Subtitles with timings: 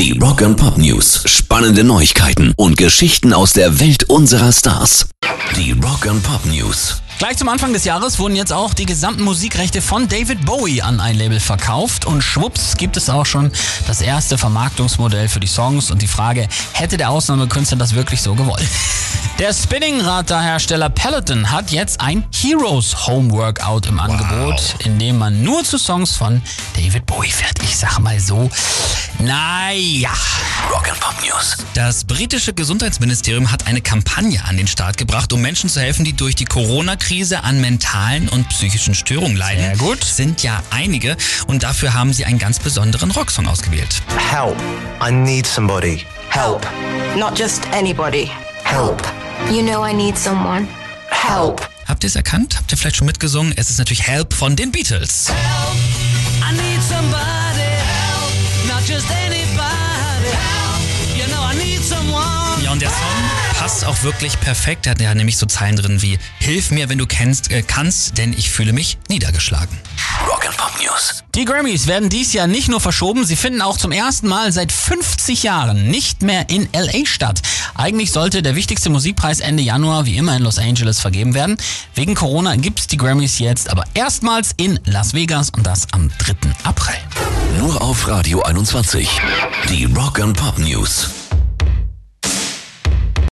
[0.00, 1.24] Die Rock and Pop News.
[1.26, 5.10] Spannende Neuigkeiten und Geschichten aus der Welt unserer Stars.
[5.56, 7.02] Die Rock and Pop News.
[7.18, 11.00] Gleich zum Anfang des Jahres wurden jetzt auch die gesamten Musikrechte von David Bowie an
[11.00, 13.52] ein Label verkauft und schwupps gibt es auch schon
[13.86, 18.34] das erste Vermarktungsmodell für die Songs und die Frage, hätte der Ausnahmekünstler das wirklich so
[18.34, 18.64] gewollt?
[19.38, 25.64] Der Spinning-Radar-Hersteller Peloton hat jetzt ein Heroes Home Workout im Angebot, in dem man nur
[25.64, 26.42] zu Songs von
[26.76, 27.58] David Bowie fährt.
[27.62, 28.50] Ich sag mal so,
[29.22, 30.12] naja.
[30.70, 31.56] Rock and Pop News.
[31.74, 36.12] Das britische Gesundheitsministerium hat eine Kampagne an den Start gebracht, um Menschen zu helfen, die
[36.12, 39.64] durch die Corona-Krise an mentalen und psychischen Störungen leiden.
[39.64, 40.04] Sehr gut.
[40.04, 44.02] Sind ja einige und dafür haben sie einen ganz besonderen Rocksong ausgewählt.
[44.30, 44.56] Help.
[45.06, 46.04] I need somebody.
[46.30, 46.66] Help.
[47.16, 48.30] Not just anybody.
[48.64, 49.02] Help.
[49.50, 50.66] You know I need someone.
[51.10, 51.68] Help.
[51.86, 52.56] Habt ihr es erkannt?
[52.56, 53.52] Habt ihr vielleicht schon mitgesungen?
[53.56, 55.30] Es ist natürlich Help von den Beatles.
[56.40, 57.39] I need somebody
[62.70, 64.86] Ja, und der Song passt auch wirklich perfekt.
[64.86, 68.16] Er hat ja nämlich so Zeilen drin wie Hilf mir, wenn du kennst, äh, kannst,
[68.16, 69.76] denn ich fühle mich niedergeschlagen.
[70.24, 71.24] Rock and Pop News.
[71.34, 74.70] Die Grammys werden dies Jahr nicht nur verschoben, sie finden auch zum ersten Mal seit
[74.70, 77.42] 50 Jahren nicht mehr in LA statt.
[77.74, 81.56] Eigentlich sollte der wichtigste Musikpreis Ende Januar wie immer in Los Angeles vergeben werden.
[81.96, 86.34] Wegen Corona gibt's die Grammys jetzt aber erstmals in Las Vegas und das am 3.
[86.62, 86.94] April.
[87.58, 89.08] Nur auf Radio 21.
[89.68, 91.10] Die Rock and Pop News.